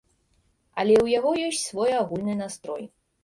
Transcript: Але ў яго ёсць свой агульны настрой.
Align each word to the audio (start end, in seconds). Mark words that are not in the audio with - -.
Але 0.83 0.95
ў 1.03 1.07
яго 1.19 1.33
ёсць 1.51 1.61
свой 1.71 1.91
агульны 1.99 2.35
настрой. 2.43 2.83